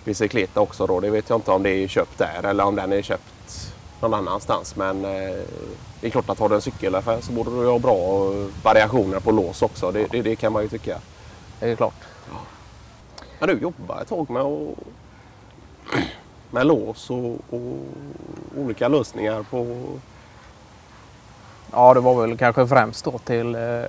bicykleta 0.03 0.61
också. 0.61 0.87
Då. 0.87 0.99
Det 0.99 1.09
vet 1.09 1.29
jag 1.29 1.37
inte 1.37 1.51
om 1.51 1.63
det 1.63 1.69
är 1.69 1.87
köpt 1.87 2.17
där 2.17 2.45
eller 2.49 2.63
om 2.65 2.75
den 2.75 2.93
är 2.93 3.01
köpt 3.01 3.73
någon 4.01 4.13
annanstans. 4.13 4.75
Men 4.75 5.05
eh, 5.05 5.35
det 6.01 6.07
är 6.07 6.09
klart 6.09 6.29
att 6.29 6.39
har 6.39 6.49
du 6.49 6.55
en 6.55 6.61
cykelaffär 6.61 7.17
så 7.21 7.31
borde 7.31 7.49
du 7.49 7.67
ha 7.69 7.79
bra 7.79 8.29
variationer 8.63 9.19
på 9.19 9.31
lås 9.31 9.61
också. 9.61 9.91
Det, 9.91 10.07
det, 10.11 10.21
det 10.21 10.35
kan 10.35 10.53
man 10.53 10.61
ju 10.63 10.69
tycka. 10.69 10.97
Det 11.59 11.71
är 11.71 11.75
klart. 11.75 11.93
Men 13.43 13.55
du 13.55 13.61
jobbar 13.61 14.01
ett 14.01 14.07
tag 14.07 14.29
med, 14.29 14.41
att, 14.41 14.77
med 16.51 16.67
lås 16.67 17.09
och, 17.09 17.35
och 17.49 17.77
olika 18.57 18.87
lösningar 18.87 19.43
på... 19.43 19.85
Ja, 21.71 21.93
det 21.93 21.99
var 21.99 22.21
väl 22.21 22.37
kanske 22.37 22.67
främst 22.67 23.05
då 23.05 23.17
till 23.17 23.55
eh, 23.55 23.83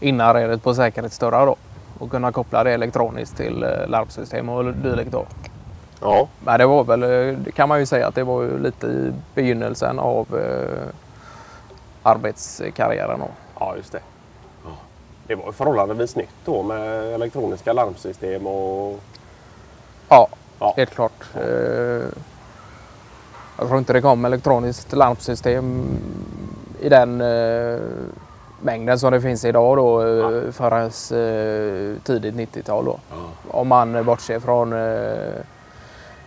innaredet 0.00 0.62
på 0.62 0.74
säkerhetsdörrar 0.74 1.46
då. 1.46 1.56
Och 1.98 2.10
kunna 2.10 2.32
koppla 2.32 2.64
det 2.64 2.72
elektroniskt 2.72 3.36
till 3.36 3.62
eh, 3.62 3.88
larmsystem 3.88 4.48
och 4.48 4.64
dylikt 4.74 5.12
då. 5.12 5.26
Ja, 6.00 6.28
Men 6.44 6.58
det 6.58 6.66
var 6.66 6.84
väl, 6.84 7.02
eh, 7.02 7.38
det 7.38 7.52
kan 7.52 7.68
man 7.68 7.80
ju 7.80 7.86
säga 7.86 8.08
att 8.08 8.14
det 8.14 8.24
var 8.24 8.42
ju 8.42 8.58
lite 8.58 8.86
i 8.86 9.12
begynnelsen 9.34 9.98
av 9.98 10.38
eh, 10.38 10.88
arbetskarriären 12.02 13.20
då. 13.20 13.28
ja 13.60 13.76
just 13.76 13.92
det. 13.92 14.00
Det 15.32 15.36
var 15.36 15.52
förhållandevis 15.52 16.16
nytt 16.16 16.34
då 16.44 16.62
med 16.62 17.14
elektroniska 17.14 17.72
larmsystem 17.72 18.46
och... 18.46 18.98
Ja, 20.08 20.28
Ja. 20.58 20.74
helt 20.76 20.90
klart. 20.90 21.12
Eh, 21.34 21.42
Jag 23.58 23.66
tror 23.68 23.78
inte 23.78 23.92
det 23.92 24.00
kom 24.00 24.24
elektroniskt 24.24 24.92
larmsystem 24.92 25.86
i 26.80 26.88
den 26.88 27.20
eh, 27.20 27.80
mängden 28.60 28.98
som 28.98 29.12
det 29.12 29.20
finns 29.20 29.44
idag 29.44 29.76
då 29.76 30.02
eh, 30.02 30.50
förrän 30.50 30.84
eh, 30.86 32.02
tidigt 32.04 32.34
90-tal 32.34 32.84
då. 32.84 32.98
Om 33.50 33.68
man 33.68 34.04
bortser 34.04 34.40
från 34.40 34.74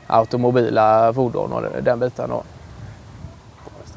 automobila 0.07 1.13
fordon 1.13 1.53
och 1.53 1.83
den 1.83 1.99
biten 1.99 2.29
då. 2.29 2.43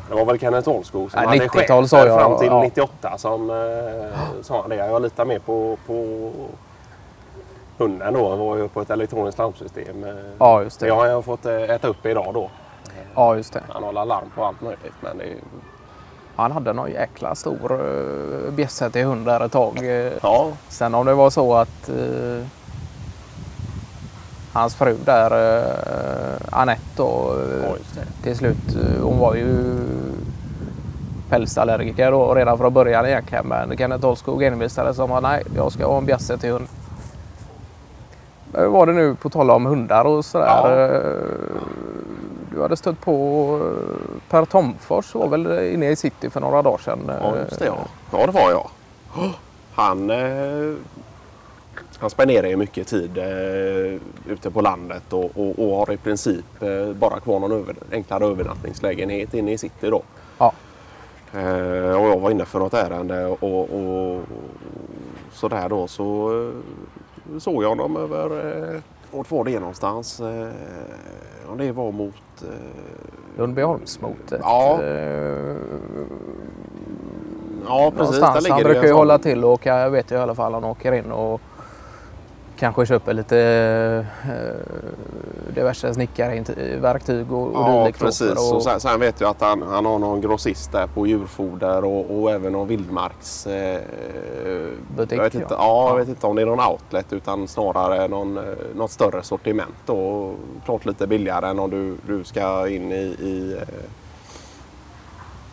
Det. 0.08 0.14
Var 0.14 0.24
väl 0.24 0.38
Kenneth 0.38 0.68
Olskog 0.68 1.10
som 1.10 1.22
Ja, 1.22 1.28
hade 1.28 1.46
90-tal 1.46 1.82
chef 1.82 1.90
sa 1.90 2.06
jag, 2.06 2.20
fram 2.20 2.38
till 2.38 2.46
ja. 2.46 2.62
98 2.62 3.18
som 3.18 3.50
eh, 3.50 4.42
sa 4.42 4.68
det. 4.68 4.74
Jag 4.74 5.02
litar 5.02 5.24
mer 5.24 5.38
på, 5.38 5.76
på 5.86 6.30
hunden 7.78 8.14
då. 8.14 8.28
Han 8.30 8.38
var 8.38 8.56
ju 8.56 8.68
på 8.68 8.80
ett 8.80 8.90
elektroniskt 8.90 9.38
larmsystem. 9.38 10.04
eh. 10.04 10.10
Ja, 10.38 10.62
just 10.62 10.80
Det 10.80 10.86
det. 10.86 10.92
har 10.92 11.06
jag 11.06 11.24
fått 11.24 11.46
eh, 11.46 11.54
äta 11.62 11.88
upp 11.88 12.06
idag 12.06 12.30
då. 12.34 12.50
Ja, 13.14 13.36
just 13.36 13.52
det. 13.52 13.62
Han 13.68 13.82
har 13.82 13.92
larm 13.92 14.30
på 14.34 14.44
allt 14.44 14.60
möjligt. 14.60 14.92
Men 15.00 15.18
det 15.18 15.24
Han 16.36 16.52
hade 16.52 16.72
någon 16.72 16.90
jäkla 16.90 17.34
stor 17.34 18.50
bjässe 18.50 18.90
till 18.90 19.04
hund 19.04 19.26
där 19.26 19.40
ett 19.44 19.52
tag. 19.52 19.78
ja, 20.22 20.46
Sen 20.68 20.94
om 20.94 21.06
det 21.06 21.14
var 21.14 21.30
så 21.30 21.54
att 21.54 21.90
hans 24.58 24.74
fru 24.74 24.96
där, 25.04 25.58
eh, 25.58 26.36
Anette 26.50 26.82
då, 26.96 27.34
eh, 27.38 27.68
ja, 27.68 28.02
till 28.22 28.36
slut, 28.36 28.76
eh, 28.76 29.02
hon 29.02 29.18
var 29.18 29.34
ju 29.34 29.78
pälsallergiker 31.30 32.10
då 32.10 32.34
redan 32.34 32.58
från 32.58 32.74
början 32.74 33.06
egentligen. 33.06 33.46
Men 33.46 33.76
Kenneth 33.76 34.06
Olskog 34.06 34.42
envisades 34.42 34.96
som 34.96 35.12
att 35.12 35.22
nej, 35.22 35.42
jag 35.56 35.72
ska 35.72 35.86
ha 35.86 35.98
en 35.98 36.06
bjässe 36.06 36.38
till 36.38 36.50
hund. 36.50 36.68
Hur 38.52 38.66
var 38.66 38.86
det 38.86 38.92
nu 38.92 39.14
på 39.14 39.30
tal 39.30 39.50
om 39.50 39.66
hundar 39.66 40.04
och 40.04 40.24
sådär? 40.24 40.46
Ja. 40.46 41.00
Du 42.52 42.62
hade 42.62 42.76
stött 42.76 43.00
på 43.00 43.60
Per 44.30 44.44
Tomfors 44.44 45.14
var 45.14 45.28
väl 45.28 45.72
inne 45.74 45.90
i 45.90 45.96
city 45.96 46.30
för 46.30 46.40
några 46.40 46.62
dagar 46.62 46.78
sedan? 46.78 46.98
Ja, 47.22 47.36
just 47.36 47.58
det. 47.58 47.66
Ja, 47.66 47.76
ja 48.12 48.26
det 48.26 48.32
var 48.32 48.50
jag. 48.50 48.70
Han, 49.74 50.10
eh, 50.10 50.74
han 51.98 52.10
spenderar 52.10 52.48
ju 52.48 52.56
mycket 52.56 52.86
tid 52.88 53.18
eh, 53.18 54.00
ute 54.32 54.50
på 54.52 54.60
landet 54.60 55.12
och, 55.12 55.24
och, 55.34 55.58
och 55.58 55.76
har 55.76 55.92
i 55.92 55.96
princip 55.96 56.62
eh, 56.62 56.92
bara 56.92 57.20
kvar 57.20 57.38
någon 57.40 57.52
över, 57.52 57.76
enklare 57.92 58.24
övernattningslägenhet 58.26 59.34
inne 59.34 59.52
i 59.52 59.58
city 59.58 59.90
då. 59.90 60.02
Ja. 60.38 60.52
Eh, 61.34 62.00
och 62.00 62.08
jag 62.08 62.18
var 62.20 62.30
inne 62.30 62.44
för 62.44 62.58
något 62.58 62.74
ärende 62.74 63.26
och, 63.26 63.60
och 63.60 64.20
sådär 65.32 65.68
då 65.68 65.86
så 65.86 66.30
eh, 67.32 67.38
såg 67.38 67.64
jag 67.64 67.68
honom 67.68 67.96
över, 67.96 68.24
eh, 68.74 68.80
vart 69.10 69.30
var 69.30 69.44
det 69.44 69.60
någonstans? 69.60 70.20
Eh, 70.20 70.48
om 71.48 71.58
det 71.58 71.72
var 71.72 71.92
mot 71.92 72.14
eh, 72.42 73.38
Lundbyholmsmotet. 73.38 74.40
Ja. 74.42 74.82
Eh, 74.82 75.56
Ja 77.70 77.92
precis, 77.96 78.22
Han 78.48 78.62
brukar 78.62 78.84
ju 78.84 78.92
hålla 78.92 79.18
till 79.18 79.44
och 79.44 79.66
jag 79.66 79.90
vet 79.90 80.10
ju 80.10 80.14
i 80.14 80.18
alla 80.18 80.34
fall, 80.34 80.54
han 80.54 80.64
åker 80.64 80.92
in 80.92 81.12
och 81.12 81.40
kanske 82.58 82.86
köper 82.86 83.12
lite 83.14 83.38
eh, 84.24 85.54
diverse 85.54 85.94
snickarverktyg 85.94 87.32
och, 87.32 87.46
och 87.46 87.52
Ja 87.54 87.80
dylikt 87.82 87.98
precis. 87.98 88.30
att- 88.32 88.52
Och 88.52 88.62
sen, 88.62 88.80
sen 88.80 89.00
vet 89.00 89.20
jag 89.20 89.30
att 89.30 89.40
han, 89.40 89.62
han 89.62 89.86
har 89.86 89.98
någon 89.98 90.20
grossist 90.20 90.72
där 90.72 90.86
på 90.86 91.06
djurfoder 91.06 91.84
och, 91.84 92.20
och 92.22 92.30
även 92.30 92.52
någon 92.52 92.68
vildmarks... 92.68 93.46
Eh, 93.46 93.80
Butik, 94.96 95.18
jag 95.18 95.22
vet 95.24 95.34
inte, 95.34 95.54
ja. 95.54 95.56
ja, 95.58 95.82
jag 95.88 95.90
Ja. 95.92 95.94
vet 95.94 96.08
inte 96.08 96.26
om 96.26 96.36
det 96.36 96.42
är 96.42 96.46
någon 96.46 96.66
outlet 96.72 97.12
utan 97.12 97.48
snarare 97.48 98.08
någon, 98.08 98.36
eh, 98.38 98.44
något 98.74 98.90
större 98.90 99.22
sortiment. 99.22 99.74
Då. 99.86 100.32
Klart 100.64 100.84
lite 100.86 101.06
billigare 101.06 101.46
än 101.48 101.58
om 101.58 101.70
du, 101.70 101.96
du 102.06 102.24
ska 102.24 102.68
in 102.68 102.92
i, 102.92 102.96
i 103.20 103.56
eh, 103.62 103.68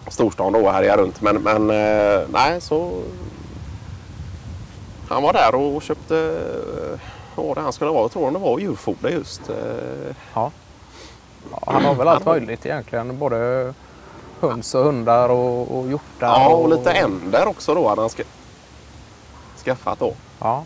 storstan 0.07 0.53
då 0.53 0.59
och 0.59 0.71
härja 0.71 0.97
runt. 0.97 1.21
Men, 1.21 1.35
men 1.43 1.69
eh, 1.69 2.21
nej 2.33 2.62
så... 2.62 2.91
Han 5.09 5.24
var 5.24 5.33
där 5.33 5.55
och 5.55 5.81
köpte... 5.81 6.17
eh, 6.17 7.00
Vad 7.35 7.45
var 7.47 7.55
det 7.55 7.62
han 7.62 7.74
skulle 7.74 7.91
vara? 7.91 8.01
Jag 8.01 8.12
tror 8.12 8.31
det 8.31 8.38
var 8.39 8.59
djurfoder 8.59 9.09
just. 9.09 9.50
eh, 9.50 9.55
ja. 10.33 10.51
Ja, 11.51 11.59
han 11.67 11.85
har 11.85 11.95
väl 11.95 12.07
allt 12.07 12.25
möjligt 12.25 12.65
egentligen. 12.65 13.17
Både 13.19 13.74
höns 14.39 14.75
och 14.75 14.83
hundar 14.83 15.29
och, 15.29 15.77
och 15.79 15.89
hjortar. 15.89 16.27
Ja, 16.27 16.47
och 16.55 16.69
lite 16.69 16.91
änder 16.91 17.47
också 17.47 17.74
då 17.75 17.88
hade 17.88 18.01
han 18.01 18.09
ska, 18.09 18.24
skaffat 19.63 20.00
då. 20.00 20.13
Ja, 20.39 20.63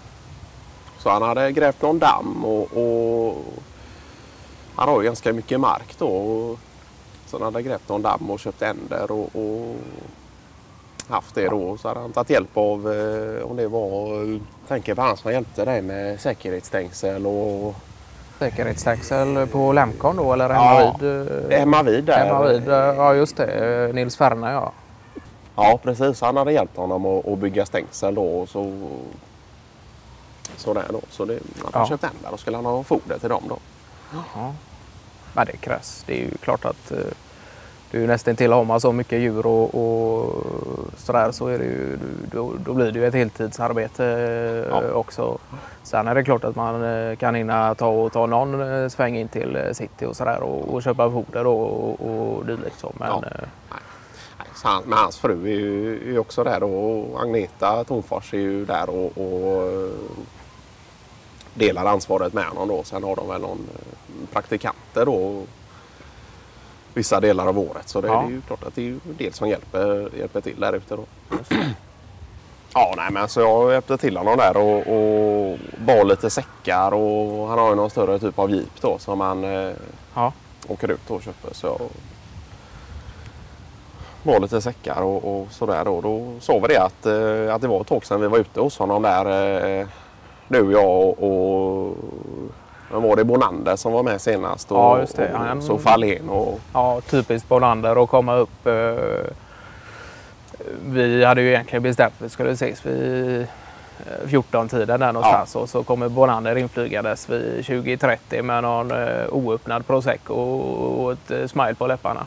Så 0.99 1.09
han 1.09 1.21
hade 1.21 1.51
grävt 1.51 1.81
någon 1.81 1.99
damm 1.99 2.45
och, 2.45 2.61
och 2.77 3.37
han 4.75 4.89
har 4.89 5.01
ju 5.01 5.05
ganska 5.05 5.33
mycket 5.33 5.59
mark 5.59 5.95
då. 5.97 6.07
Och, 6.07 6.59
så 7.27 7.37
han 7.37 7.43
hade 7.45 7.61
grävt 7.63 7.89
någon 7.89 8.01
damm 8.01 8.29
och 8.31 8.39
köpt 8.39 8.61
änder 8.61 9.11
och, 9.11 9.29
och 9.35 9.75
haft 11.09 11.35
det 11.35 11.47
då. 11.47 11.77
Så 11.77 11.87
hade 11.87 11.99
han 11.99 12.11
tagit 12.11 12.29
hjälp 12.29 12.57
av, 12.57 12.93
eh, 12.93 13.43
om 13.51 13.55
det 13.57 13.67
var, 13.67 14.23
eh, 14.33 14.39
tänker 14.67 14.95
på 14.95 15.01
han 15.01 15.17
som 15.17 15.31
hjälpte 15.31 15.65
dig 15.65 15.81
med 15.81 16.19
säkerhetsstängsel 16.19 17.25
och 17.27 17.75
säkerhetsstängsel 18.39 19.47
på 19.47 19.73
Lemcon 19.73 20.15
då 20.15 20.33
eller 20.33 20.49
hemma 20.49 20.81
Ja, 20.81 20.95
vid? 20.99 21.51
eh, 21.51 21.61
Emma 21.61 21.83
vid 21.83 22.03
där. 22.03 22.25
Hemma 22.25 22.43
vid, 22.47 22.67
ja 22.67 23.13
just 23.13 23.37
det. 23.37 23.91
Nils 23.95 24.17
Ferne 24.17 24.51
ja. 24.51 24.71
Ja 25.55 25.79
precis, 25.83 26.21
han 26.21 26.37
hade 26.37 26.51
hjälpt 26.53 26.77
honom 26.77 27.05
att, 27.05 27.37
bygga 27.39 27.65
stängsel 27.65 28.15
då. 28.15 28.23
Och 28.23 28.49
så, 28.49 28.73
så 30.57 30.73
där 30.73 30.85
då. 30.89 31.01
Så 31.09 31.25
det, 31.25 31.39
han 31.63 31.71
Ja. 31.73 31.85
köpte 31.87 32.09
ändar 32.17 32.31
och 32.31 32.39
skulle 32.39 32.57
han 32.57 32.65
ha 32.65 32.83
foder 32.83 33.17
till 33.19 33.29
dem 33.29 33.43
då. 33.49 33.57
Ja. 34.13 34.53
Men 35.33 35.45
det 35.45 35.57
krävs. 35.57 36.03
Det 36.07 36.13
är 36.13 36.17
ju 36.25 36.31
klart 36.37 36.65
att 36.65 36.91
du 37.91 38.03
är 38.03 38.07
nästan 38.07 38.35
till 38.35 38.51
har 38.51 38.63
man 38.65 38.81
så 38.81 38.91
mycket 38.91 39.19
djur 39.19 39.45
och, 39.45 39.75
och 39.75 40.45
sådär 40.97 41.31
så 41.31 41.47
är 41.47 41.57
det 41.59 41.65
ju, 41.65 41.97
då, 42.31 42.53
då 42.65 42.73
blir 42.73 42.91
det 42.91 42.99
ju 42.99 43.05
ett 43.07 43.13
heltidsarbete 43.13 44.05
eh, 44.05 44.69
Ja. 44.87 44.91
också. 44.93 45.37
Sen 45.83 46.07
är 46.07 46.15
det 46.15 46.23
klart 46.23 46.43
att 46.43 46.55
man 46.55 46.83
eh, 46.83 47.15
kan 47.15 47.35
hinna 47.35 47.75
ta, 47.75 47.87
och 47.87 48.11
ta 48.13 48.25
någon 48.25 48.83
eh, 48.83 48.89
sväng 48.89 49.17
in 49.17 49.27
till 49.27 49.69
city 49.73 50.05
och 50.05 50.15
sådär 50.15 50.39
och, 50.41 50.73
och 50.73 50.83
köpa 50.83 51.11
foder 51.11 51.47
och, 51.47 51.99
och, 52.01 52.45
dylikt. 52.45 52.83
Men 52.93 53.07
Ja. 53.07 53.23
han, 54.63 54.83
men 54.85 54.97
hans 54.97 55.17
fru 55.17 55.43
är 55.45 55.59
ju 55.59 56.13
är 56.15 56.19
också 56.19 56.43
där 56.43 56.63
och 56.63 57.21
Agneta 57.23 57.83
Tornfors 57.83 58.33
är 58.33 58.37
ju 58.37 58.65
där 58.65 58.89
och, 58.89 59.17
och 59.17 59.89
delar 61.53 61.85
ansvaret 61.85 62.33
med 62.33 62.43
honom 62.45 62.67
då. 62.67 62.83
Sen 62.83 63.03
har 63.03 63.15
de 63.15 63.27
väl 63.27 63.41
någon 63.41 63.67
praktikanter 64.33 65.05
då 65.05 65.43
vissa 66.93 67.19
delar 67.19 67.47
av 67.47 67.59
året. 67.59 67.89
Så 67.89 68.01
det, 68.01 68.07
Ja. 68.07 68.13
det 68.21 68.27
är 68.27 68.29
ju 68.31 68.41
klart 68.41 68.63
att 68.63 68.75
det 68.75 68.81
är 68.81 68.85
ju 68.85 68.99
del 69.03 69.33
som 69.33 69.49
hjälper, 69.49 70.09
hjälper 70.17 70.41
till 70.41 70.59
där 70.59 70.73
ute. 70.73 70.97
Ja, 72.73 72.93
nej 72.97 73.11
men 73.11 73.27
så 73.27 73.39
jag 73.39 73.71
hjälpte 73.71 73.97
till 73.97 74.17
honom 74.17 74.37
där 74.37 74.57
och, 74.57 74.77
och 74.77 75.57
bar 75.85 76.03
lite 76.05 76.29
säckar 76.29 76.93
och 76.93 77.47
han 77.47 77.59
har 77.59 77.69
ju 77.69 77.75
någon 77.75 77.89
större 77.89 78.19
typ 78.19 78.39
av 78.39 78.51
jeep 78.51 78.81
då 78.81 78.97
som 78.97 79.19
han 79.19 79.43
eh, 79.43 79.71
ja. 80.15 80.33
åker 80.67 80.91
ut 80.91 81.09
och 81.09 81.21
köper. 81.21 81.53
Så 81.53 81.67
jag 81.67 81.79
var 84.33 84.39
lite 84.39 84.61
säckar 84.61 85.01
och, 85.01 85.41
och 85.41 85.47
sådär. 85.51 85.85
Då, 85.85 86.01
då 86.01 86.33
sa 86.39 86.59
vi 86.59 86.67
det 86.67 86.81
att, 86.83 87.05
eh, 87.05 87.55
att 87.55 87.61
det 87.61 87.67
var 87.67 87.81
ett 87.81 87.87
tag 87.87 88.05
sedan 88.05 88.21
vi 88.21 88.27
var 88.27 88.37
ute 88.37 88.61
hos 88.61 88.77
honom 88.77 89.01
där. 89.01 89.25
Eh, 89.81 89.87
du, 90.47 90.71
jag 90.71 90.89
och, 90.89 91.23
och 91.23 91.97
vem 92.91 93.01
var 93.03 93.15
det? 93.15 93.23
Bonander 93.23 93.75
som 93.75 93.93
var 93.93 94.03
med 94.03 94.21
senast. 94.21 94.71
Och, 94.71 94.77
Ja, 94.77 94.99
just 94.99 95.15
det. 95.15 95.33
Och, 95.33 95.39
Han- 95.39 95.61
så 95.61 95.77
Fahlén 95.77 96.29
och 96.29 96.59
Ja, 96.73 97.01
typiskt 97.09 97.49
Bonander 97.49 98.03
att 98.03 98.09
komma 98.09 98.35
upp. 98.35 98.67
Eh, 98.67 98.93
vi 100.85 101.23
hade 101.25 101.41
ju 101.41 101.49
egentligen 101.49 101.83
bestämt 101.83 102.13
att 102.17 102.25
vi 102.25 102.29
skulle 102.29 102.51
ses 102.51 102.85
vid 102.85 103.41
eh, 103.41 104.27
14-tiden 104.27 104.99
där 104.99 105.11
någonstans 105.13 105.55
och 105.55 105.69
så 105.69 105.83
kommer 105.83 106.09
Bonander 106.09 106.55
inflygandes 106.55 107.29
vid 107.29 107.61
20.30 107.65 108.41
med 108.41 108.63
någon 108.63 108.91
eh, 108.91 109.25
oöppnad 109.29 109.87
prosecco 109.87 110.33
och 110.33 111.11
ett 111.11 111.31
eh, 111.31 111.47
smile 111.47 111.75
på 111.75 111.87
läpparna. 111.87 112.25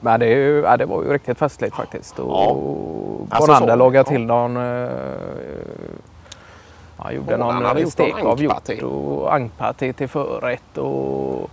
Men 0.00 0.20
det, 0.20 0.26
är 0.26 0.36
ju, 0.36 0.60
ja, 0.60 0.76
det 0.76 0.86
var 0.86 1.02
ju 1.02 1.12
riktigt 1.12 1.38
festligt 1.38 1.76
faktiskt. 1.76 2.18
Och 2.18 2.30
Ja. 2.30 2.56
Alltså, 3.30 3.46
Bonander 3.46 3.68
så- 3.72 3.76
lagade 3.76 3.98
ja. 3.98 4.04
till 4.04 4.24
någon... 4.26 4.56
Han 6.96 7.14
gjorde 7.14 7.32
Ja, 7.32 7.44
han 7.44 7.54
någon 7.54 7.64
hade 7.64 7.80
gjort 7.80 7.92
stek 7.92 8.14
någon 8.16 8.26
av 8.26 8.42
hjort 8.42 8.82
och 8.82 9.34
ankpaté 9.34 9.92
till 9.92 10.08
förrätt. 10.08 10.78
Och, 10.78 11.50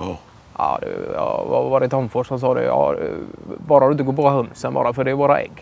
Ja. 0.00 0.16
ja, 0.58 0.78
det, 0.80 0.88
ja, 1.14 1.44
var 1.70 1.80
det 1.80 1.88
Tomfors 1.88 2.26
som 2.28 2.40
sa 2.40 2.54
det? 2.54 2.64
Ja, 2.64 2.94
bara 3.66 3.86
du 3.86 3.92
inte 3.92 4.04
går 4.04 4.12
på 4.12 4.30
hönsen 4.30 4.74
bara 4.74 4.92
för 4.92 5.04
det 5.04 5.10
är 5.10 5.14
våra 5.14 5.40
ägg. 5.40 5.52